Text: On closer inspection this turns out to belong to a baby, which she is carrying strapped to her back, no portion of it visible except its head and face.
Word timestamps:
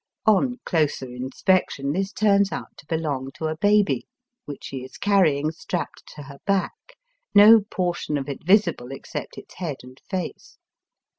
On 0.25 0.57
closer 0.65 1.05
inspection 1.05 1.93
this 1.93 2.11
turns 2.11 2.51
out 2.51 2.75
to 2.77 2.87
belong 2.87 3.29
to 3.35 3.45
a 3.45 3.55
baby, 3.57 4.07
which 4.45 4.63
she 4.63 4.77
is 4.77 4.97
carrying 4.97 5.51
strapped 5.51 6.11
to 6.15 6.23
her 6.23 6.39
back, 6.47 6.95
no 7.35 7.61
portion 7.69 8.17
of 8.17 8.27
it 8.27 8.43
visible 8.43 8.91
except 8.91 9.37
its 9.37 9.53
head 9.53 9.77
and 9.83 10.01
face. 10.09 10.57